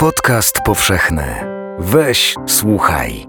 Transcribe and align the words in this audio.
Podcast 0.00 0.56
powszechny. 0.64 1.24
Weź, 1.78 2.34
słuchaj. 2.46 3.26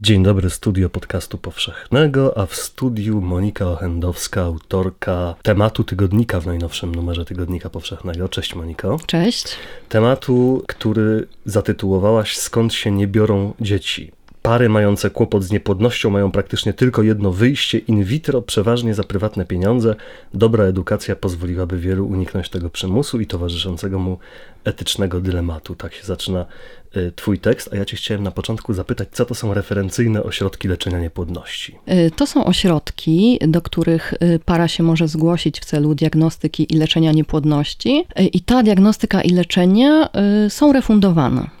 Dzień 0.00 0.22
dobry, 0.22 0.50
studio 0.50 0.90
podcastu 0.90 1.38
powszechnego, 1.38 2.38
a 2.38 2.46
w 2.46 2.54
studiu 2.54 3.20
Monika 3.20 3.70
Ochendowska, 3.70 4.42
autorka 4.42 5.34
tematu 5.42 5.84
tygodnika 5.84 6.40
w 6.40 6.46
najnowszym 6.46 6.94
numerze 6.94 7.24
Tygodnika 7.24 7.70
Powszechnego. 7.70 8.28
Cześć 8.28 8.54
Moniko. 8.54 8.96
Cześć. 9.06 9.56
Tematu, 9.88 10.64
który 10.68 11.26
zatytułowałaś 11.44 12.36
Skąd 12.36 12.74
się 12.74 12.90
nie 12.90 13.06
biorą 13.06 13.54
dzieci? 13.60 14.12
Pary 14.46 14.68
mające 14.68 15.10
kłopot 15.10 15.42
z 15.42 15.50
niepłodnością 15.50 16.10
mają 16.10 16.30
praktycznie 16.30 16.72
tylko 16.72 17.02
jedno 17.02 17.32
wyjście 17.32 17.78
in 17.78 18.04
vitro, 18.04 18.42
przeważnie 18.42 18.94
za 18.94 19.04
prywatne 19.04 19.46
pieniądze. 19.46 19.94
Dobra 20.34 20.64
edukacja 20.64 21.16
pozwoliłaby 21.16 21.78
wielu 21.78 22.06
uniknąć 22.06 22.48
tego 22.48 22.70
przymusu 22.70 23.20
i 23.20 23.26
towarzyszącego 23.26 23.98
mu 23.98 24.18
etycznego 24.64 25.20
dylematu. 25.20 25.74
Tak 25.74 25.94
się 25.94 26.04
zaczyna 26.04 26.46
y, 26.96 27.12
Twój 27.16 27.38
tekst, 27.38 27.70
a 27.72 27.76
ja 27.76 27.84
Cię 27.84 27.96
chciałem 27.96 28.22
na 28.22 28.30
początku 28.30 28.74
zapytać, 28.74 29.08
co 29.12 29.24
to 29.24 29.34
są 29.34 29.54
referencyjne 29.54 30.22
ośrodki 30.22 30.68
leczenia 30.68 31.00
niepłodności? 31.00 31.78
Y, 31.90 32.10
to 32.16 32.26
są 32.26 32.44
ośrodki, 32.44 33.38
do 33.48 33.62
których 33.62 34.14
y, 34.22 34.40
para 34.44 34.68
się 34.68 34.82
może 34.82 35.08
zgłosić 35.08 35.60
w 35.60 35.64
celu 35.64 35.94
diagnostyki 35.94 36.74
i 36.74 36.76
leczenia 36.76 37.12
niepłodności, 37.12 38.04
i 38.32 38.40
ta 38.40 38.62
diagnostyka 38.62 39.22
i 39.22 39.30
leczenie 39.30 40.08
są 40.48 40.72
refundowane 40.72 41.55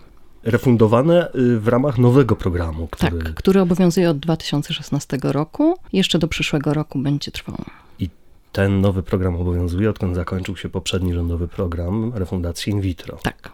refundowane 0.46 1.28
y, 1.34 1.60
w 1.60 1.68
ramach 1.68 1.98
nowego 1.98 2.36
programu. 2.36 2.88
Który... 2.90 3.22
Tak, 3.22 3.34
który 3.34 3.60
obowiązuje 3.60 4.10
od 4.10 4.18
2016 4.18 5.18
roku. 5.22 5.76
Jeszcze 5.92 6.18
do 6.18 6.28
przyszłego 6.28 6.74
roku 6.74 6.98
będzie 6.98 7.30
trwał. 7.30 7.56
I 7.98 8.10
ten 8.52 8.80
nowy 8.80 9.02
program 9.02 9.36
obowiązuje, 9.36 9.90
odkąd 9.90 10.14
zakończył 10.14 10.56
się 10.56 10.68
poprzedni 10.68 11.14
rządowy 11.14 11.48
program 11.48 12.12
refundacji 12.14 12.72
in 12.72 12.80
vitro. 12.80 13.18
Tak. 13.22 13.52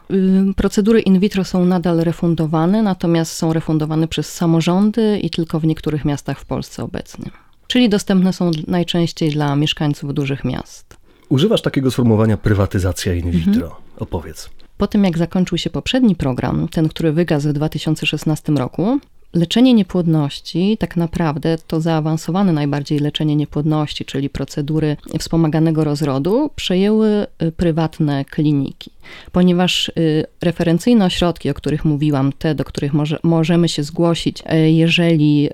Procedury 0.56 1.00
in 1.00 1.20
vitro 1.20 1.44
są 1.44 1.64
nadal 1.64 1.98
refundowane, 1.98 2.82
natomiast 2.82 3.32
są 3.32 3.52
refundowane 3.52 4.08
przez 4.08 4.34
samorządy 4.34 5.18
i 5.18 5.30
tylko 5.30 5.60
w 5.60 5.64
niektórych 5.64 6.04
miastach 6.04 6.40
w 6.40 6.44
Polsce 6.44 6.84
obecnie. 6.84 7.30
Czyli 7.66 7.88
dostępne 7.88 8.32
są 8.32 8.50
najczęściej 8.66 9.30
dla 9.30 9.56
mieszkańców 9.56 10.14
dużych 10.14 10.44
miast. 10.44 10.96
Używasz 11.28 11.62
takiego 11.62 11.90
sformułowania 11.90 12.36
prywatyzacja 12.36 13.14
in 13.14 13.30
vitro. 13.30 13.52
Mhm. 13.52 13.82
Opowiedz. 13.98 14.50
Po 14.82 14.86
tym, 14.86 15.04
jak 15.04 15.18
zakończył 15.18 15.58
się 15.58 15.70
poprzedni 15.70 16.16
program, 16.16 16.68
ten, 16.68 16.88
który 16.88 17.12
wygasł 17.12 17.48
w 17.48 17.52
2016 17.52 18.52
roku, 18.52 19.00
leczenie 19.34 19.74
niepłodności 19.74 20.76
tak 20.78 20.96
naprawdę 20.96 21.58
to 21.66 21.80
zaawansowane 21.80 22.52
najbardziej 22.52 22.98
leczenie 22.98 23.36
niepłodności, 23.36 24.04
czyli 24.04 24.30
procedury 24.30 24.96
wspomaganego 25.18 25.84
rozrodu, 25.84 26.50
przejęły 26.56 27.26
y, 27.42 27.52
prywatne 27.52 28.24
kliniki. 28.24 28.90
Ponieważ 29.32 29.88
y, 29.88 30.24
referencyjne 30.42 31.04
ośrodki, 31.04 31.50
o 31.50 31.54
których 31.54 31.84
mówiłam, 31.84 32.32
te, 32.32 32.54
do 32.54 32.64
których 32.64 32.92
może, 32.92 33.18
możemy 33.22 33.68
się 33.68 33.82
zgłosić, 33.82 34.40
y, 34.40 34.70
jeżeli 34.70 35.48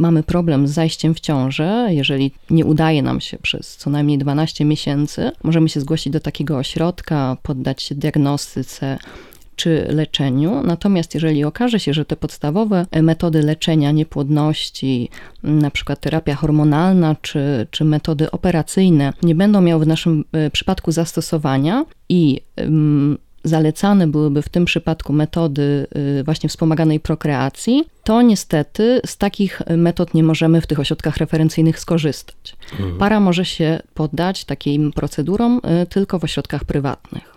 mamy 0.00 0.22
problem 0.22 0.68
z 0.68 0.70
zajściem 0.70 1.14
w 1.14 1.20
ciążę, 1.20 1.88
jeżeli 1.90 2.32
nie 2.50 2.64
udaje 2.64 3.02
nam 3.02 3.20
się 3.20 3.38
przez 3.38 3.76
co 3.76 3.90
najmniej 3.90 4.18
12 4.18 4.64
miesięcy, 4.64 5.30
możemy 5.42 5.68
się 5.68 5.80
zgłosić 5.80 6.12
do 6.12 6.20
takiego 6.20 6.56
ośrodka, 6.56 7.36
poddać 7.42 7.82
się 7.82 7.94
diagnostyce, 7.94 8.98
czy 9.56 9.86
leczeniu. 9.88 10.62
Natomiast 10.62 11.14
jeżeli 11.14 11.44
okaże 11.44 11.80
się, 11.80 11.94
że 11.94 12.04
te 12.04 12.16
podstawowe 12.16 12.86
metody 13.02 13.42
leczenia 13.42 13.90
niepłodności, 13.90 15.08
na 15.42 15.70
przykład 15.70 16.00
terapia 16.00 16.34
hormonalna 16.34 17.16
czy, 17.22 17.66
czy 17.70 17.84
metody 17.84 18.30
operacyjne, 18.30 19.12
nie 19.22 19.34
będą 19.34 19.60
miały 19.60 19.84
w 19.84 19.88
naszym 19.88 20.24
e, 20.32 20.50
przypadku 20.50 20.92
zastosowania 20.92 21.84
i 22.08 22.40
zalecane 23.44 24.06
byłyby 24.06 24.42
w 24.42 24.48
tym 24.48 24.64
przypadku 24.64 25.12
metody 25.12 25.86
y, 26.20 26.24
właśnie 26.24 26.48
wspomaganej 26.48 27.00
prokreacji, 27.00 27.84
to 28.04 28.22
niestety 28.22 29.00
z 29.06 29.16
takich 29.16 29.62
metod 29.76 30.14
nie 30.14 30.22
możemy 30.22 30.60
w 30.60 30.66
tych 30.66 30.80
ośrodkach 30.80 31.16
referencyjnych 31.16 31.80
skorzystać. 31.80 32.56
Mhm. 32.72 32.98
Para 32.98 33.20
może 33.20 33.44
się 33.44 33.82
poddać 33.94 34.44
takim 34.44 34.92
procedurom 34.92 35.60
y, 35.82 35.86
tylko 35.86 36.18
w 36.18 36.24
ośrodkach 36.24 36.64
prywatnych. 36.64 37.34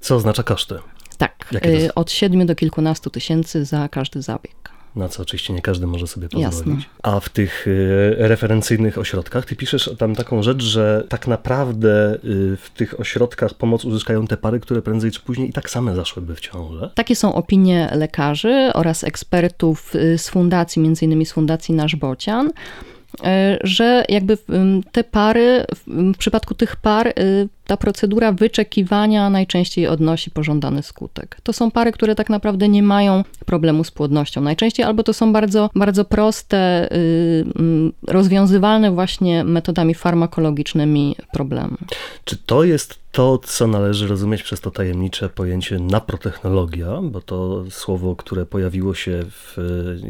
Co 0.00 0.16
oznacza 0.16 0.42
koszty? 0.42 0.78
Tak, 1.18 1.50
y, 1.66 1.94
od 1.94 2.10
7 2.10 2.46
do 2.46 2.54
kilkunastu 2.54 3.10
tysięcy 3.10 3.64
za 3.64 3.88
każdy 3.88 4.22
zabieg 4.22 4.73
na 4.96 5.08
co 5.08 5.22
oczywiście 5.22 5.52
nie 5.52 5.62
każdy 5.62 5.86
może 5.86 6.06
sobie 6.06 6.28
pozwolić. 6.28 6.58
Jasne. 6.58 6.76
A 7.02 7.20
w 7.20 7.28
tych 7.28 7.66
y, 7.66 8.14
referencyjnych 8.18 8.98
ośrodkach, 8.98 9.46
ty 9.46 9.56
piszesz 9.56 9.90
tam 9.98 10.14
taką 10.14 10.42
rzecz, 10.42 10.62
że 10.62 11.04
tak 11.08 11.26
naprawdę 11.26 12.14
y, 12.14 12.56
w 12.56 12.70
tych 12.70 13.00
ośrodkach 13.00 13.54
pomoc 13.54 13.84
uzyskają 13.84 14.26
te 14.26 14.36
pary, 14.36 14.60
które 14.60 14.82
prędzej 14.82 15.10
czy 15.10 15.20
później 15.20 15.48
i 15.48 15.52
tak 15.52 15.70
same 15.70 15.94
zaszłyby 15.94 16.34
w 16.34 16.40
ciążę. 16.40 16.90
Takie 16.94 17.16
są 17.16 17.34
opinie 17.34 17.90
lekarzy 17.92 18.70
oraz 18.74 19.04
ekspertów 19.04 19.94
y, 19.94 20.18
z 20.18 20.28
fundacji, 20.28 20.82
między 20.82 21.04
innymi 21.04 21.26
z 21.26 21.32
Fundacji 21.32 21.74
Nasz 21.74 21.96
Bocian. 21.96 22.52
Że 23.64 24.04
jakby 24.08 24.38
te 24.92 25.04
pary, 25.04 25.64
w 25.86 26.18
przypadku 26.18 26.54
tych 26.54 26.76
par, 26.76 27.14
ta 27.66 27.76
procedura 27.76 28.32
wyczekiwania 28.32 29.30
najczęściej 29.30 29.86
odnosi 29.86 30.30
pożądany 30.30 30.82
skutek. 30.82 31.36
To 31.42 31.52
są 31.52 31.70
pary, 31.70 31.92
które 31.92 32.14
tak 32.14 32.30
naprawdę 32.30 32.68
nie 32.68 32.82
mają 32.82 33.24
problemu 33.46 33.84
z 33.84 33.90
płodnością 33.90 34.40
najczęściej, 34.40 34.86
albo 34.86 35.02
to 35.02 35.12
są 35.12 35.32
bardzo, 35.32 35.70
bardzo 35.74 36.04
proste, 36.04 36.88
y, 36.96 37.44
rozwiązywalne 38.06 38.90
właśnie 38.90 39.44
metodami 39.44 39.94
farmakologicznymi 39.94 41.16
problemy. 41.32 41.76
Czy 42.24 42.36
to 42.36 42.64
jest 42.64 43.03
to, 43.14 43.38
co 43.38 43.66
należy 43.66 44.08
rozumieć 44.08 44.42
przez 44.42 44.60
to 44.60 44.70
tajemnicze 44.70 45.28
pojęcie 45.28 45.78
naprotechnologia, 45.78 47.00
bo 47.02 47.20
to 47.20 47.64
słowo, 47.70 48.16
które 48.16 48.46
pojawiło 48.46 48.94
się 48.94 49.22
w, 49.30 49.56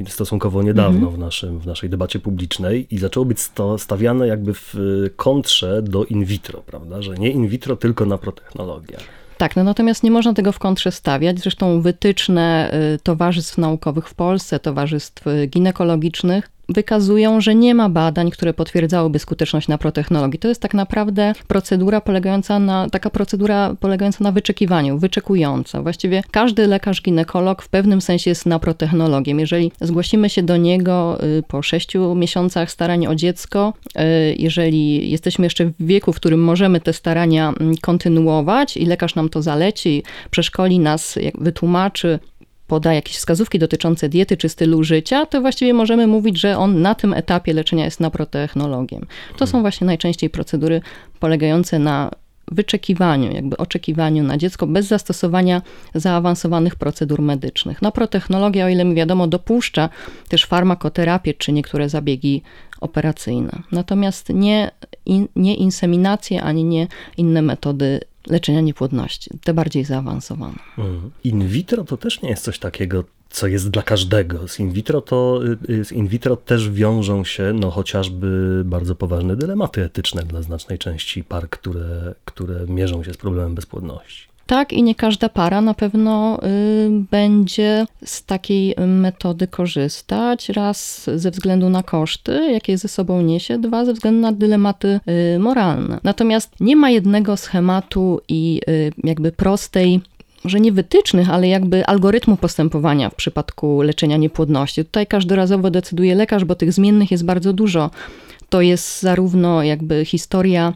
stosunkowo 0.09 0.62
niedawno 0.62 0.98
mm 0.98 1.10
-hmm. 1.10 1.14
w, 1.14 1.19
naszym, 1.19 1.59
w 1.59 1.66
naszej 1.66 1.91
debacie 1.91 2.19
publicznej 2.19 2.87
i 2.91 2.98
zaczęło 2.98 3.26
być 3.26 3.41
sto, 3.41 3.78
stawiane 3.78 4.26
jakby 4.26 4.54
w 4.54 4.75
kontrze 5.16 5.82
do 5.82 6.04
in 6.04 6.25
vitro, 6.25 6.62
prawda? 6.66 7.03
Że 7.03 7.14
nie 7.14 7.31
in 7.31 7.48
vitro, 7.48 7.76
tylko 7.76 8.06
naprotechnologia. 8.06 8.98
Tak, 9.38 9.56
no 9.56 9.64
natomiast 9.64 10.03
nie 10.03 10.10
można 10.10 10.34
tego 10.34 10.53
w 10.53 10.59
kontrze 10.59 10.93
stawiać. 10.93 11.41
Zresztą 11.41 11.81
wytyczne 11.81 12.75
y, 12.94 12.98
towarzystw 12.98 13.59
naukowych 13.59 14.09
w 14.09 14.14
Polsce, 14.14 14.60
towarzystw 14.60 15.25
ginekologicznych 15.48 16.53
wykazują, 16.69 17.41
że 17.41 17.54
nie 17.54 17.75
ma 17.75 17.88
badań, 17.88 18.30
które 18.30 18.54
potwierdzałyby 18.54 19.19
skuteczność 19.19 19.69
naprotechnologii. 19.69 20.38
To 20.41 20.48
jest 20.48 20.62
tak 20.62 20.75
naprawdę 20.75 21.32
procedura 21.48 22.00
polegająca 22.00 22.58
na, 22.58 22.91
taka 22.91 23.10
procedura 23.10 23.75
polegająca 23.80 24.25
na 24.25 24.32
wyczekiwaniu, 24.32 24.98
wyczekująca. 24.98 25.82
Właściwie 25.82 26.22
każdy 26.30 26.66
lekarz 26.66 27.02
ginekolog 27.02 27.62
w 27.62 27.69
pewnym 27.69 28.00
sensie 28.00 28.30
jest 28.30 28.47
naprotechnologiem. 28.47 29.41
Jeżeli 29.41 29.72
zgłosimy 29.80 30.30
się 30.30 30.42
do 30.42 30.56
niego 30.56 31.25
y, 31.25 31.42
po 31.48 31.62
sześciu 31.62 32.14
miesiącach 32.14 32.70
starań 32.70 33.06
o 33.06 33.14
dziecko, 33.14 33.72
y, 33.86 34.00
jeżeli 34.38 35.10
jesteśmy 35.10 35.46
jeszcze 35.46 35.66
w 35.66 35.72
wieku, 35.81 36.12
w 36.12 36.16
którym 36.16 36.44
możemy 36.44 36.81
te 36.81 36.92
starania 36.92 37.54
mm, 37.60 37.76
kontynuować 37.76 38.76
i 38.76 38.86
lekarz 38.86 39.14
nam 39.14 39.28
to 39.28 39.42
zaleci, 39.42 40.02
przeszkoli 40.31 40.78
nas, 40.78 41.19
wytłumaczy, 41.34 42.19
poda 42.75 42.95
jakieś 42.95 43.17
wskazówki 43.17 43.59
dotyczące 43.59 44.09
diety 44.09 44.37
czy 44.37 44.49
stylu 44.49 44.85
życia, 44.85 45.27
to 45.27 45.41
właściwie 45.41 45.75
możemy 45.75 46.07
mówić, 46.07 46.41
że 46.41 46.59
on 46.59 46.83
na 46.83 46.95
tym 46.95 47.12
etapie 47.12 47.53
leczenia 47.53 47.85
jest 47.85 48.01
naprotechnologiem. 48.01 49.07
To 49.37 49.47
są 49.47 49.61
właśnie 49.61 49.87
najczęściej 49.87 50.31
procedury 50.31 50.81
polegające 51.21 51.79
na 51.79 52.11
wyczekiwaniu, 52.53 53.33
jakby 53.33 53.57
oczekiwaniu 53.57 54.23
na 54.23 54.37
dziecko 54.37 54.67
bez 54.67 54.87
zastosowania 54.87 55.62
zaawansowanych 55.95 56.77
procedur 56.77 57.23
medycznych. 57.23 57.83
Naprotechnologia, 57.83 58.65
o 58.65 58.69
ile 58.69 58.85
mi 58.85 58.95
wiadomo, 58.95 59.27
dopuszcza 59.27 59.89
też 60.29 60.45
farmakoterapię 60.45 61.35
czy 61.35 61.53
niektóre 61.53 61.89
zabiegi 61.89 62.43
operacyjne. 62.81 63.62
Natomiast 63.73 64.29
nie, 64.29 64.71
in, 65.06 65.29
nie 65.37 65.55
inseminacje 65.55 66.43
ani 66.43 66.65
nie 66.65 66.87
inne 67.17 67.43
metody 67.43 68.01
leczenia 68.27 68.61
niepłodności, 68.61 69.31
te 69.45 69.55
bardziej 69.55 69.85
zaawansowane. 69.85 70.59
Mhm. 70.79 71.11
In 71.25 71.49
vitro 71.49 71.85
to 71.85 71.97
też 71.97 72.23
nie 72.23 72.29
jest 72.29 72.44
coś 72.44 72.59
takiego, 72.59 73.05
co 73.31 73.47
jest 73.47 73.71
dla 73.71 73.82
każdego. 73.82 74.49
Z 74.49 74.61
in 74.61 74.73
vitro 74.73 75.00
to 75.00 75.41
y, 75.69 75.85
z 75.85 75.93
in 75.93 76.09
vitro 76.09 76.37
też 76.37 76.71
wiążą 76.71 77.25
się 77.25 77.53
no, 77.53 77.71
chociażby 77.71 78.62
bardzo 78.65 78.94
poważne 78.94 79.37
dylematy 79.37 79.85
etyczne 79.85 80.23
dla 80.23 80.43
znacznej 80.43 80.79
części 80.79 81.25
par, 81.25 81.50
które, 81.50 82.15
które 82.25 82.67
mierzą 82.67 83.05
się 83.05 83.12
z 83.12 83.17
problemem 83.17 83.55
bezpłodności. 83.55 84.33
Tak, 84.46 84.73
i 84.73 84.82
nie 84.82 84.94
każda 84.94 85.29
para 85.29 85.61
na 85.61 85.75
pewno 85.75 86.38
y, 86.44 86.91
będzie 87.11 87.87
z 88.05 88.25
takiej 88.25 88.75
metody 88.87 89.46
korzystać. 89.46 90.49
Raz 90.49 91.11
ze 91.17 91.31
względu 91.31 91.70
na 91.70 91.82
koszty, 91.82 92.52
jakie 92.52 92.79
ze 92.79 92.88
sobą 92.88 93.23
niesie, 93.23 93.58
dwa 93.58 93.85
ze 93.85 93.93
względu 93.93 94.20
na 94.20 94.32
dylematy 94.32 95.00
y, 95.35 95.38
moralne. 95.38 96.00
Natomiast 96.02 96.61
nie 96.61 96.76
ma 96.76 96.91
jednego 96.91 97.37
schematu 97.37 98.20
i 98.29 98.61
y, 98.69 98.93
jakby 99.05 99.32
prostej 99.32 100.00
może 100.44 100.61
nie 100.61 100.73
wytycznych, 100.73 101.31
ale 101.31 101.49
jakby 101.49 101.87
algorytmu 101.87 102.37
postępowania 102.37 103.11
w 103.11 103.14
przypadku 103.14 103.82
leczenia 103.82 104.17
niepłodności. 104.17 104.85
Tutaj 104.85 105.06
każdorazowo 105.06 105.70
decyduje 105.70 106.14
lekarz, 106.14 106.44
bo 106.44 106.55
tych 106.55 106.73
zmiennych 106.73 107.11
jest 107.11 107.25
bardzo 107.25 107.52
dużo. 107.52 107.91
To 108.49 108.61
jest 108.61 109.02
zarówno 109.02 109.62
jakby 109.62 110.05
historia, 110.05 110.73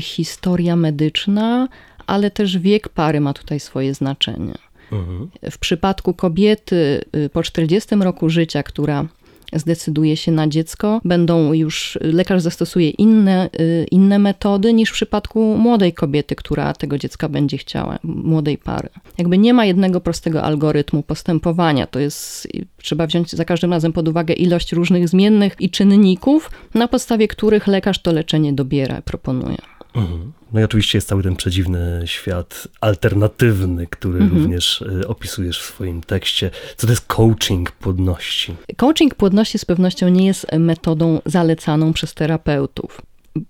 historia 0.00 0.76
medyczna, 0.76 1.68
ale 2.06 2.30
też 2.30 2.58
wiek 2.58 2.88
pary 2.88 3.20
ma 3.20 3.32
tutaj 3.32 3.60
swoje 3.60 3.94
znaczenie. 3.94 4.54
Mhm. 4.92 5.28
W 5.50 5.58
przypadku 5.58 6.14
kobiety 6.14 7.04
y, 7.16 7.28
po 7.28 7.42
40 7.42 7.94
roku 7.94 8.28
życia, 8.28 8.62
która 8.62 9.06
zdecyduje 9.52 10.16
się 10.16 10.32
na 10.32 10.48
dziecko, 10.48 11.00
będą 11.04 11.52
już, 11.52 11.98
lekarz 12.00 12.42
zastosuje 12.42 12.90
inne, 12.90 13.50
y, 13.60 13.86
inne 13.90 14.18
metody 14.18 14.72
niż 14.72 14.90
w 14.90 14.92
przypadku 14.92 15.56
młodej 15.58 15.92
kobiety, 15.92 16.34
która 16.34 16.72
tego 16.74 16.98
dziecka 16.98 17.28
będzie 17.28 17.58
chciała, 17.58 17.98
młodej 18.02 18.58
pary. 18.58 18.88
Jakby 19.18 19.38
nie 19.38 19.54
ma 19.54 19.64
jednego 19.64 20.00
prostego 20.00 20.42
algorytmu 20.42 21.02
postępowania. 21.02 21.86
To 21.86 21.98
jest, 21.98 22.48
trzeba 22.82 23.06
wziąć 23.06 23.30
za 23.30 23.44
każdym 23.44 23.72
razem 23.72 23.92
pod 23.92 24.08
uwagę 24.08 24.34
ilość 24.34 24.72
różnych 24.72 25.08
zmiennych 25.08 25.56
i 25.60 25.70
czynników, 25.70 26.50
na 26.74 26.88
podstawie 26.88 27.28
których 27.28 27.66
lekarz 27.66 27.98
to 27.98 28.12
leczenie 28.12 28.52
dobiera, 28.52 29.02
proponuje. 29.02 29.56
Mhm. 29.96 30.32
No 30.52 30.60
i 30.60 30.64
oczywiście 30.64 30.98
jest 30.98 31.08
cały 31.08 31.22
ten 31.22 31.36
przedziwny 31.36 32.02
świat 32.04 32.68
alternatywny, 32.80 33.86
który 33.86 34.18
Mhm. 34.18 34.42
również 34.42 34.82
y, 34.82 35.08
opisujesz 35.08 35.60
w 35.60 35.64
swoim 35.64 36.00
tekście. 36.00 36.50
Co 36.76 36.86
to 36.86 36.92
jest 36.92 37.06
coaching 37.06 37.72
płodności? 37.72 38.54
Coaching 38.76 39.14
płodności 39.14 39.58
z 39.58 39.64
pewnością 39.64 40.08
nie 40.08 40.26
jest 40.26 40.46
metodą 40.58 41.20
zalecaną 41.26 41.92
przez 41.92 42.14
terapeutów. 42.14 43.02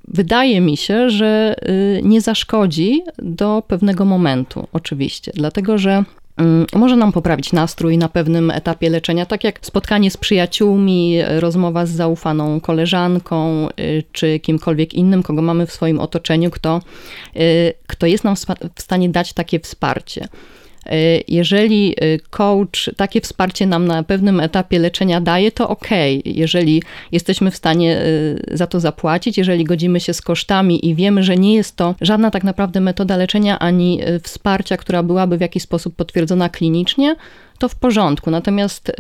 Wydaje 0.09 0.61
mi 0.61 0.77
się, 0.77 1.11
że 1.11 1.57
y, 1.99 2.01
nie 2.03 2.21
zaszkodzi 2.21 3.03
do 3.19 3.63
pewnego 3.69 4.05
momentu, 4.05 4.69
oczywiście, 4.73 5.33
dlatego 5.35 5.79
że 5.79 6.05
może 6.75 6.97
nam 6.97 7.13
poprawić 7.13 7.53
nastrój 7.53 7.99
na 7.99 8.09
pewnym 8.09 8.51
etapie 8.51 8.91
leczenia, 8.91 9.27
tak 9.27 9.45
jak 9.45 9.67
spotkanie 9.67 10.11
z 10.11 10.17
przyjaciółmi, 10.17 11.19
rozmowa 11.39 11.87
z 11.87 11.91
zaufaną 11.91 12.61
koleżanką, 12.61 13.69
y, 13.81 14.05
czy 14.13 14.41
kimkolwiek 14.41 14.95
innym, 14.95 15.23
kogo 15.23 15.43
mamy 15.43 15.67
w 15.67 15.73
swoim 15.73 16.01
otoczeniu, 16.01 16.51
kto, 16.51 16.81
y, 17.37 17.73
kto 17.87 18.07
jest 18.07 18.25
nam 18.25 18.37
w 18.77 18.83
stanie 18.83 19.09
dać 19.09 19.33
takie 19.33 19.61
wsparcie. 19.61 20.29
Y, 20.93 21.25
Jeżeli 21.29 21.95
y, 22.05 22.21
coach 22.31 22.91
takie 22.97 23.21
wsparcie 23.21 23.67
nam 23.67 23.87
na 23.87 24.03
pewnym 24.03 24.41
etapie 24.41 24.79
leczenia 24.79 25.21
daje, 25.21 25.53
to 25.53 25.69
ok. 25.69 25.89
Jeżeli 26.25 26.83
jesteśmy 27.13 27.51
w 27.51 27.57
stanie 27.57 28.01
y, 28.01 28.57
za 28.57 28.67
to 28.67 28.81
zapłacić, 28.81 29.39
jeżeli 29.39 29.65
godzimy 29.65 30.01
się 30.01 30.15
z 30.15 30.23
kosztami 30.23 30.87
i 30.87 30.95
wiemy, 30.95 31.23
że 31.23 31.37
nie 31.37 31.55
jest 31.55 31.77
to 31.77 31.95
żadna 32.01 32.31
tak 32.31 32.45
naprawdę 32.45 32.81
metoda 32.81 33.17
leczenia 33.17 33.59
ani 33.59 34.09
y, 34.09 34.21
wsparcia, 34.21 34.77
która 34.77 35.03
byłaby 35.03 35.39
w 35.39 35.41
jakiś 35.41 35.63
sposób 35.63 35.95
potwierdzona 35.97 36.49
klinicznie, 36.49 37.17
to 37.59 37.69
w 37.69 37.75
porządku. 37.75 38.31
Natomiast 38.31 38.89
y, 38.89 38.95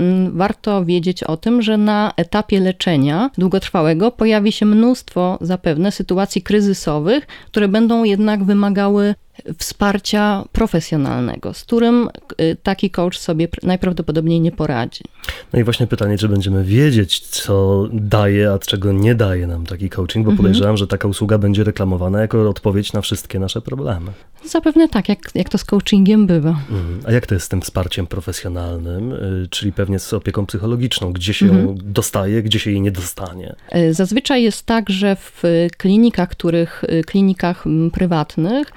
mm, 0.00 0.36
warto 0.36 0.84
wiedzieć 0.84 1.24
o 1.24 1.36
tym, 1.36 1.62
że 1.62 1.76
na 1.76 2.12
etapie 2.16 2.60
leczenia 2.60 3.30
długotrwałego 3.38 4.10
pojawi 4.10 4.52
się 4.52 4.66
mnóstwo 4.66 5.38
zapewne 5.40 5.92
sytuacji 5.92 6.42
kryzysowych, 6.42 7.26
które 7.46 7.68
będą 7.68 8.04
jednak 8.04 8.44
wymagały 8.44 9.14
wsparcia 9.58 10.44
profesjonalnego, 10.52 11.54
z 11.54 11.62
którym 11.62 12.08
y, 12.40 12.56
taki 12.62 12.90
coach 12.90 13.18
sobie 13.18 13.48
pr- 13.48 13.66
najprawdopodobniej 13.66 14.40
nie 14.40 14.52
poradzi. 14.52 15.04
No 15.52 15.60
i 15.60 15.64
właśnie 15.64 15.86
pytanie, 15.86 16.18
czy 16.18 16.28
będziemy 16.28 16.64
wiedzieć, 16.64 17.20
co 17.20 17.84
daje, 17.92 18.52
a 18.52 18.58
czego 18.58 18.92
nie 18.92 19.14
daje 19.14 19.46
nam 19.46 19.66
taki 19.66 19.90
coaching, 19.90 20.24
bo 20.26 20.30
Mhm. 20.30 20.36
podejrzewam, 20.36 20.76
że 20.76 20.86
taka 20.86 21.08
usługa 21.08 21.38
będzie 21.38 21.64
reklamowana 21.64 22.20
jako 22.20 22.48
odpowiedź 22.48 22.92
na 22.92 23.00
wszystkie 23.00 23.38
nasze 23.38 23.60
problemy. 23.60 24.12
Zapewne 24.44 24.88
tak, 24.88 25.08
jak, 25.08 25.18
jak 25.34 25.48
to 25.48 25.58
z 25.58 25.64
coachingiem 25.64 26.26
bywa. 26.26 26.48
Mhm. 26.48 27.00
A 27.06 27.12
jak 27.12 27.26
to 27.26 27.34
jest 27.34 27.46
z 27.46 27.48
tym 27.48 27.60
wsparciem 27.60 28.06
profesjonalnym, 28.06 29.12
y, 29.12 29.46
czyli 29.50 29.72
pewnie 29.72 29.98
z 29.98 30.12
opieką 30.12 30.46
psychologiczną? 30.46 31.12
Gdzie 31.12 31.34
się 31.34 31.46
Mhm. 31.46 31.66
ją 31.66 31.74
dostaje, 31.82 32.42
gdzie 32.42 32.58
się 32.58 32.70
jej 32.70 32.80
nie 32.80 32.90
dostanie? 32.92 33.54
Y, 33.76 33.94
Zazwyczaj 33.94 34.42
jest 34.42 34.66
tak, 34.66 34.90
że 34.90 35.16
w 35.16 35.42
klinikach, 35.76 36.28
których, 36.28 36.84
klinikach 37.06 37.64
prywatnych 37.92 38.72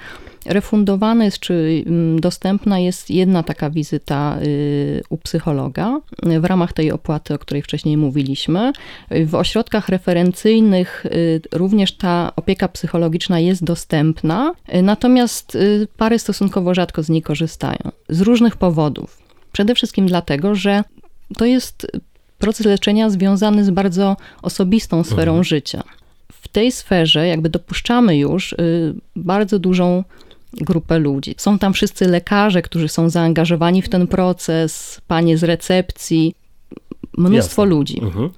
refundowana 0.46 1.24
jest, 1.24 1.38
czy 1.38 1.84
mm, 1.86 2.20
dostępna 2.20 2.78
jest 2.78 3.10
jedna 3.10 3.42
taka 3.42 3.70
wizyta 3.70 4.38
y, 4.42 5.02
u 5.08 5.16
psychologa 5.16 6.00
y, 6.26 6.40
w 6.40 6.44
ramach 6.44 6.72
tej 6.72 6.92
opłaty, 6.92 7.34
o 7.34 7.38
której 7.38 7.62
wcześniej 7.62 7.96
mówiliśmy. 7.96 8.72
Y, 9.12 9.26
W 9.26 9.34
ośrodkach 9.34 9.88
referencyjnych 9.88 11.06
również 11.52 11.96
ta 11.96 12.32
opieka 12.36 12.68
psychologiczna 12.68 13.40
jest 13.40 13.64
dostępna, 13.64 14.52
natomiast 14.82 15.58
pary 15.96 16.18
stosunkowo 16.18 16.74
rzadko 16.74 17.02
z 17.02 17.08
niej 17.08 17.22
korzystają. 17.22 17.90
Z 18.08 18.20
różnych 18.20 18.56
powodów. 18.56 19.18
Przede 19.52 19.74
wszystkim 19.74 20.06
dlatego, 20.06 20.54
że 20.54 20.84
to 21.36 21.44
jest 21.44 21.86
proces 22.38 22.66
leczenia 22.66 23.10
związany 23.10 23.64
z 23.64 23.70
bardzo 23.70 24.16
osobistą 24.42 25.04
sferą 25.04 25.42
życia. 25.42 25.82
W 26.32 26.48
tej 26.48 26.72
sferze 26.72 27.28
jakby 27.28 27.48
dopuszczamy 27.48 28.16
już 28.18 28.54
bardzo 29.16 29.58
dużą 29.58 30.04
grupę 30.52 30.98
ludzi. 30.98 31.34
Są 31.38 31.58
tam 31.58 31.72
wszyscy 31.72 32.08
lekarze, 32.08 32.62
którzy 32.62 32.88
są 32.88 33.10
zaangażowani 33.10 33.82
w 33.82 33.88
ten 33.88 34.06
proces, 34.06 35.00
panie 35.08 35.38
z 35.38 35.44
recepcji, 35.44 36.34
mnóstwo 37.18 37.62
Jasne. 37.62 37.74
ludzi. 37.74 38.00
Mhm. 38.02 38.30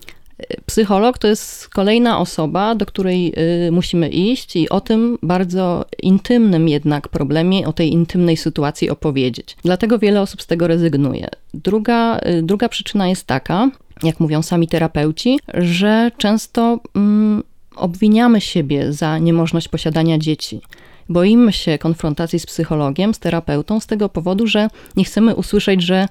Psycholog 0.66 1.18
to 1.18 1.28
jest 1.28 1.68
kolejna 1.68 2.18
osoba, 2.18 2.74
do 2.74 2.86
której 2.86 3.32
y, 3.66 3.72
musimy 3.72 4.08
iść 4.08 4.56
i 4.56 4.68
o 4.68 4.80
tym 4.80 5.18
bardzo 5.22 5.84
intymnym 6.02 6.68
jednak 6.68 7.08
problemie, 7.08 7.66
o 7.66 7.72
tej 7.72 7.92
intymnej 7.92 8.36
sytuacji 8.36 8.90
opowiedzieć. 8.90 9.56
Dlatego 9.62 9.98
wiele 9.98 10.20
osób 10.20 10.42
z 10.42 10.46
tego 10.46 10.66
rezygnuje. 10.66 11.28
Druga, 11.54 12.18
y, 12.18 12.42
druga 12.42 12.68
przyczyna 12.68 13.08
jest 13.08 13.26
taka, 13.26 13.70
jak 14.02 14.20
mówią 14.20 14.42
sami 14.42 14.68
terapeuci, 14.68 15.40
że 15.54 16.10
często 16.18 16.80
mm, 16.96 17.42
obwiniamy 17.76 18.40
siebie 18.40 18.92
za 18.92 19.18
niemożność 19.18 19.68
posiadania 19.68 20.18
dzieci. 20.18 20.60
Boimy 21.08 21.52
się 21.52 21.78
konfrontacji 21.78 22.38
z 22.40 22.46
psychologiem, 22.46 23.14
z 23.14 23.18
terapeutą 23.18 23.80
z 23.80 23.86
tego 23.86 24.08
powodu, 24.08 24.46
że 24.46 24.68
nie 24.96 25.04
chcemy 25.04 25.34
usłyszeć, 25.34 25.82
że 25.82 26.08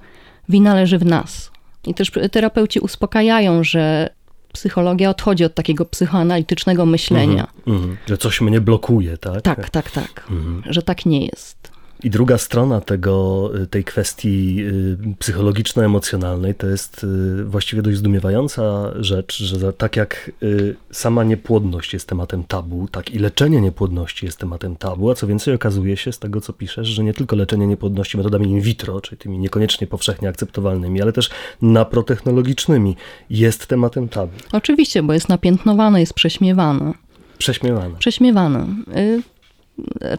wina 0.50 0.75
leży 0.75 0.98
w 0.98 1.06
nas. 1.06 1.51
I 1.88 1.94
też 1.94 2.12
terapeuci 2.31 2.80
uspokajają, 2.80 3.63
że 3.63 4.10
psychologia 4.54 5.10
odchodzi 5.10 5.45
od 5.45 5.56
takiego 5.56 5.86
psychoanalitycznego 5.86 6.86
myślenia. 6.86 7.48
Mhm. 7.68 7.98
Że 8.06 8.18
coś 8.18 8.42
mnie 8.42 8.62
blokuje, 8.62 9.18
tak? 9.18 9.42
Tak, 9.42 9.69
tak, 9.69 9.92
tak. 9.92 10.25
Mhm. 10.31 10.63
Że 10.69 10.81
tak 10.81 11.06
nie 11.06 11.25
jest. 11.25 11.73
I 12.04 12.10
druga 12.10 12.38
strona 12.38 12.82
tego, 12.82 13.50
tej 13.70 13.84
kwestii 13.84 14.58
y, 14.60 15.16
psychologiczno-emocjonalnej 15.20 16.56
to 16.56 16.68
jest 16.68 17.04
y, 17.04 17.44
właściwie 17.46 17.82
dość 17.82 17.98
zdumiewająca 17.98 18.92
rzecz, 19.04 19.38
że 19.38 19.74
tak 19.74 19.96
jak 19.96 20.32
y, 20.44 20.76
sama 20.92 21.24
niepłodność 21.24 21.94
jest 21.94 22.08
tematem 22.08 22.44
tabu, 22.44 22.88
tak 22.88 23.10
i 23.10 23.20
leczenie 23.20 23.62
niepłodności 23.62 24.26
jest 24.26 24.40
tematem 24.40 24.76
tabu, 24.76 25.12
a 25.12 25.16
co 25.16 25.28
więcej 25.28 25.56
okazuje 25.56 25.98
się 25.98 26.12
z 26.12 26.20
tego, 26.20 26.42
co 26.42 26.54
piszesz, 26.54 26.88
że 26.88 27.04
nie 27.04 27.14
tylko 27.14 27.36
leczenie 27.36 27.68
niepłodności 27.68 28.18
metodami 28.18 28.48
in 28.48 28.62
vitro, 28.62 29.02
czyli 29.02 29.18
tymi 29.18 29.38
niekoniecznie 29.38 29.88
powszechnie 29.88 30.30
akceptowalnymi, 30.30 31.02
ale 31.02 31.14
też 31.14 31.30
naprotechnologicznymi 31.62 32.95
jest 33.30 33.68
tematem 33.68 34.10
tabu. 34.10 34.33
Oczywiście, 34.52 35.04
bo 35.04 35.14
jest 35.14 35.30
napiętnowane, 35.30 36.00
jest 36.00 36.14
prześmiewane. 36.14 36.94
Prześmiewane. 37.38 37.95
Prześmiewane. 38.00 38.68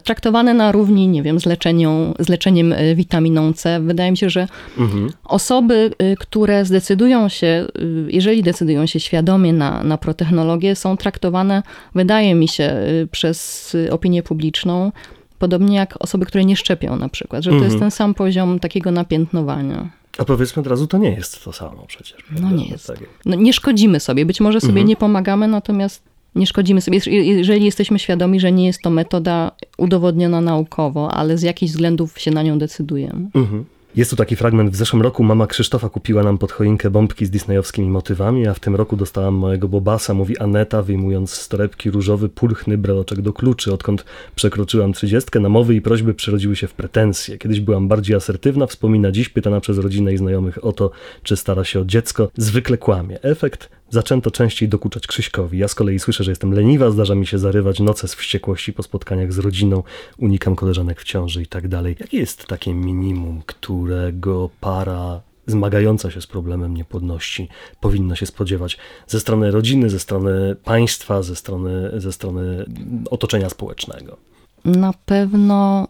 Traktowane 0.03 0.53
na 0.53 0.71
równi, 0.71 1.07
nie 1.07 1.23
wiem, 1.23 1.39
z, 1.39 1.45
leczenią, 1.45 2.13
z 2.19 2.29
leczeniem 2.29 2.73
y, 2.73 2.95
witaminą 2.95 3.53
C. 3.53 3.79
Wydaje 3.79 4.11
mi 4.11 4.17
się, 4.17 4.29
że 4.29 4.47
Mhm. 4.77 5.09
Osoby, 5.23 5.91
y, 6.01 6.15
które 6.19 6.65
zdecydują 6.65 7.29
się, 7.29 7.67
y, 7.79 8.07
jeżeli 8.09 8.43
decydują 8.43 8.85
się 8.85 8.99
świadomie 8.99 9.53
na, 9.53 9.83
na 9.83 9.97
protechnologię, 9.97 10.75
są 10.75 10.97
traktowane, 10.97 11.63
wydaje 11.95 12.35
mi 12.35 12.47
się, 12.47 12.75
przez 13.11 13.75
opinię 13.91 14.23
publiczną, 14.23 14.91
podobnie 15.39 15.77
jak 15.77 15.95
osoby, 15.99 16.25
które 16.25 16.45
nie 16.45 16.55
szczepią 16.55 16.95
na 16.95 17.09
przykład, 17.09 17.43
że 17.43 17.49
to 17.49 17.55
Mhm. 17.55 17.71
jest 17.71 17.79
ten 17.81 17.91
sam 17.91 18.13
poziom 18.13 18.59
takiego 18.59 18.91
napiętnowania. 18.91 19.89
A 20.17 20.25
powiedzmy 20.25 20.59
od 20.59 20.67
razu, 20.67 20.87
to 20.87 20.97
nie 20.97 21.09
jest 21.11 21.43
to 21.43 21.53
samo 21.53 21.85
przecież. 21.87 22.17
No 22.41 22.51
nie 22.51 22.65
jest. 22.67 22.87
Tak. 22.87 22.97
No, 23.25 23.35
nie 23.35 23.53
szkodzimy 23.53 23.99
sobie, 23.99 24.25
być 24.25 24.41
może 24.41 24.59
sobie 24.61 24.71
Mhm. 24.71 24.87
nie 24.87 24.95
pomagamy, 24.95 25.47
natomiast 25.47 26.03
nie 26.35 26.47
szkodzimy 26.47 26.81
sobie, 26.81 26.99
Jeż- 26.99 27.11
jeżeli 27.11 27.65
jesteśmy 27.65 27.99
świadomi, 27.99 28.39
że 28.39 28.51
nie 28.51 28.65
jest 28.65 28.81
to 28.81 28.89
metoda 28.89 29.51
udowodniona 29.77 30.41
naukowo, 30.41 31.11
ale 31.11 31.37
z 31.37 31.41
jakichś 31.41 31.71
względów 31.71 32.19
się 32.19 32.31
na 32.31 32.43
nią 32.43 32.59
decydujemy. 32.59 33.29
Mhm. 33.33 33.65
Jest 33.95 34.09
tu 34.11 34.15
taki 34.17 34.35
fragment. 34.35 34.71
W 34.71 34.75
zeszłym 34.75 35.01
roku 35.01 35.23
mama 35.23 35.47
Krzysztofa 35.47 35.89
kupiła 35.89 36.23
nam 36.23 36.37
pod 36.37 36.51
choinkę 36.51 36.89
bombki 36.89 37.25
z 37.25 37.29
disneyowskimi 37.29 37.89
motywami, 37.89 38.47
a 38.47 38.53
w 38.53 38.59
tym 38.59 38.75
roku 38.75 38.95
dostałam 38.97 39.35
małego 39.35 39.67
Bobasa, 39.67 40.13
mówi 40.13 40.37
Aneta, 40.37 40.81
wyjmując 40.81 41.31
z 41.31 41.47
torebki 41.47 41.91
różowy, 41.91 42.29
pulchny 42.29 42.77
breloczek 42.77 43.21
do 43.21 43.33
kluczy. 43.33 43.73
Odkąd 43.73 44.05
przekroczyłam 44.35 44.93
trzydziestkę, 44.93 45.39
namowy 45.39 45.75
i 45.75 45.81
prośby 45.81 46.13
przerodziły 46.13 46.55
się 46.55 46.67
w 46.67 46.73
pretensje. 46.73 47.37
Kiedyś 47.37 47.59
byłam 47.59 47.87
bardziej 47.87 48.15
asertywna, 48.15 48.67
wspomina 48.67 49.11
dziś, 49.11 49.29
pytana 49.29 49.59
przez 49.59 49.77
rodzinę 49.77 50.13
i 50.13 50.17
znajomych 50.17 50.65
o 50.65 50.71
to, 50.71 50.91
czy 51.23 51.35
stara 51.35 51.63
się 51.63 51.79
o 51.79 51.85
dziecko. 51.85 52.29
Zwykle 52.37 52.77
kłamie. 52.77 53.21
Efekt? 53.21 53.69
Zaczęto 53.89 54.31
częściej 54.31 54.69
dokuczać 54.69 55.07
Krzyśkowi. 55.07 55.57
Ja 55.57 55.67
z 55.67 55.75
kolei 55.75 55.99
słyszę, 55.99 56.23
że 56.23 56.31
jestem 56.31 56.53
leniwa, 56.53 56.91
zdarza 56.91 57.15
mi 57.15 57.27
się 57.27 57.39
zarywać 57.39 57.79
noce 57.79 58.07
z 58.07 58.15
wściekłości 58.15 58.73
po 58.73 58.83
spotkaniach 58.83 59.33
z 59.33 59.39
rodziną, 59.39 59.83
unikam 60.17 60.55
koleżanek 60.55 61.01
w 61.01 61.03
ciąży 61.03 61.41
i 61.41 61.47
tak 61.47 61.67
dalej. 61.67 61.95
Jakie 61.99 62.17
jest 62.17 62.45
takie 62.45 62.73
minimum, 62.73 63.41
którego 63.45 64.49
para 64.59 65.21
zmagająca 65.47 66.11
się 66.11 66.21
z 66.21 66.27
problemem 66.27 66.77
niepłodności 66.77 67.49
powinna 67.79 68.15
się 68.15 68.25
spodziewać 68.25 68.77
ze 69.07 69.19
strony 69.19 69.51
rodziny, 69.51 69.89
ze 69.89 69.99
strony 69.99 70.55
państwa, 70.63 71.21
ze 71.21 71.35
strony, 71.35 72.01
ze 72.01 72.11
strony 72.11 72.65
otoczenia 73.09 73.49
społecznego? 73.49 74.17
Na 74.65 74.93
pewno 75.05 75.87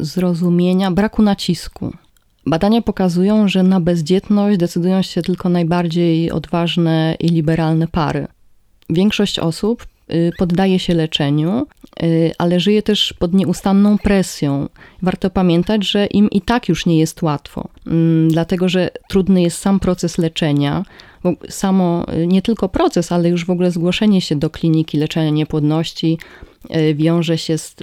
zrozumienia, 0.00 0.90
braku 0.90 1.22
nacisku. 1.22 1.92
Badania 2.50 2.82
pokazują, 2.82 3.48
że 3.48 3.62
na 3.62 3.80
bezdzietność 3.80 4.58
decydują 4.58 5.02
się 5.02 5.22
tylko 5.22 5.48
najbardziej 5.48 6.30
odważne 6.30 7.16
i 7.20 7.28
liberalne 7.28 7.88
pary. 7.88 8.26
Większość 8.88 9.38
osób 9.38 9.86
poddaje 10.38 10.78
się 10.78 10.94
leczeniu, 10.94 11.66
y, 12.02 12.32
ale 12.38 12.60
żyje 12.60 12.82
też 12.82 13.12
pod 13.18 13.34
nieustanną 13.34 13.98
presją. 13.98 14.68
Warto 15.02 15.30
pamiętać, 15.30 15.90
że 15.90 16.06
im 16.06 16.30
i 16.30 16.40
tak 16.40 16.68
już 16.68 16.86
nie 16.86 16.98
jest 16.98 17.22
łatwo, 17.22 17.68
mm, 17.86 18.28
dlatego 18.28 18.68
że 18.68 18.90
trudny 19.08 19.42
jest 19.42 19.58
sam 19.58 19.80
proces 19.80 20.18
leczenia, 20.18 20.84
samo 21.48 22.06
y, 22.14 22.26
nie 22.26 22.42
tylko 22.42 22.68
proces, 22.68 23.12
ale 23.12 23.28
już 23.28 23.44
w 23.46 23.50
ogóle 23.50 23.70
zgłoszenie 23.70 24.20
się 24.20 24.36
do 24.36 24.50
kliniki 24.50 24.98
leczenia 24.98 25.30
niepłodności 25.30 26.18
wiąże 26.94 27.38
się 27.38 27.58
z, 27.58 27.76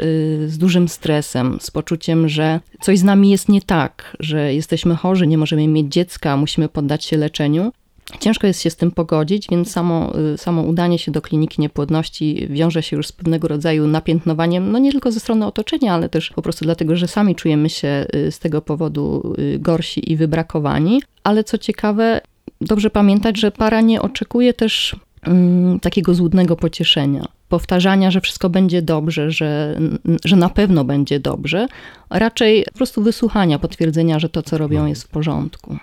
z, 0.48 0.58
dużym 0.58 0.88
stresem, 0.88 1.58
z 1.62 1.72
poczuciem, 1.72 2.30
że 2.30 2.60
coś 2.82 3.00
z 3.00 3.04
nami 3.04 3.30
jest 3.30 3.50
nie 3.50 3.62
tak, 3.62 4.18
że 4.20 4.54
jesteśmy 4.54 4.96
chorzy, 4.96 5.28
nie 5.28 5.38
możemy 5.38 5.68
mieć 5.68 5.94
dziecka, 5.94 6.38
musimy 6.38 6.70
poddać 6.70 7.06
się 7.06 7.18
leczeniu. 7.18 7.72
Ciężko 8.20 8.48
jest 8.48 8.62
się 8.62 8.70
z 8.70 8.76
tym 8.76 8.92
pogodzić, 8.92 9.48
więc 9.52 9.72
samo, 9.72 10.14
y, 10.34 10.38
samo 10.38 10.62
udanie 10.62 11.00
się 11.00 11.12
do 11.12 11.22
kliniki 11.22 11.62
niepłodności 11.62 12.48
wiąże 12.50 12.84
się 12.84 12.98
już 12.98 13.08
z 13.08 13.12
pewnego 13.12 13.48
rodzaju 13.48 13.88
napiętnowaniem, 13.88 14.72
no 14.72 14.80
nie 14.80 14.92
tylko 14.92 15.12
ze 15.12 15.20
strony 15.20 15.46
otoczenia, 15.46 15.94
ale 15.94 16.10
też 16.10 16.30
po 16.30 16.42
prostu 16.42 16.66
dlatego, 16.66 16.96
że 16.96 17.08
sami 17.08 17.36
czujemy 17.36 17.70
się 17.70 18.06
y, 18.16 18.32
z 18.32 18.40
tego 18.40 18.62
powodu 18.62 19.34
y, 19.40 19.60
gorsi 19.60 20.12
i 20.12 20.16
wybrakowani. 20.16 21.02
Ale 21.24 21.44
co 21.44 21.58
ciekawe, 21.58 22.22
dobrze 22.62 22.90
pamiętać, 22.90 23.40
że 23.40 23.52
para 23.52 23.82
nie 23.82 24.02
oczekuje 24.02 24.54
też 24.54 24.96
mm, 25.22 25.80
takiego 25.80 26.14
złudnego 26.14 26.56
pocieszenia, 26.56 27.26
powtarzania, 27.50 28.12
że 28.12 28.22
wszystko 28.22 28.50
będzie 28.50 28.82
dobrze, 28.82 29.32
że, 29.32 29.80
że 30.26 30.36
na 30.36 30.50
pewno 30.50 30.84
będzie 30.84 31.20
dobrze, 31.20 31.68
raczej 32.10 32.64
po 32.64 32.78
prostu 32.78 33.04
wysłuchania, 33.04 33.60
potwierdzenia, 33.60 34.20
że 34.20 34.30
to, 34.30 34.44
co 34.44 34.58
robią, 34.58 34.86
jest 34.86 35.04
w 35.04 35.08
porządku. 35.08 35.78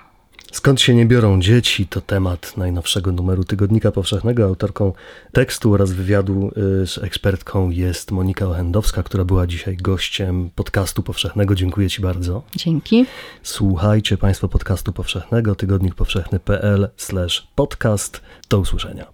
Skąd 0.55 0.81
się 0.81 0.95
nie 0.95 1.07
biorą 1.07 1.41
dzieci? 1.41 1.87
To 1.87 2.01
temat 2.01 2.57
najnowszego 2.57 3.13
numeru 3.13 3.45
Tygodnika 3.45 3.93
Powszechnego. 3.93 4.45
Autorką 4.45 4.93
tekstu 5.33 5.73
oraz 5.73 5.93
wywiadu 5.93 6.51
y, 6.83 6.87
z 6.87 6.99
ekspertką 6.99 7.71
jest 7.71 8.11
Monika 8.11 8.47
Ochendowska, 8.47 9.03
która 9.03 9.25
była 9.25 9.47
dzisiaj 9.47 9.77
gościem 9.77 10.51
podcastu 10.55 11.03
powszechnego. 11.03 11.55
Dziękuję 11.55 11.91
Ci 11.91 12.03
bardzo. 12.03 12.43
Dzięki. 12.57 13.07
Słuchajcie 13.43 14.17
Państwo 14.17 14.49
podcastu 14.49 14.93
powszechnego 14.93 15.55
tygodnikpowszechny.pl/podcast. 15.55 18.21
Do 18.51 18.59
usłyszenia. 18.59 19.07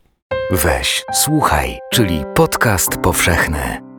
Weź, 0.51 1.05
słuchaj, 1.13 1.79
czyli 1.93 2.25
podcast 2.35 2.97
powszechny. 2.97 3.90